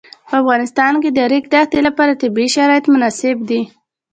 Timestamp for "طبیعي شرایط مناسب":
2.21-3.37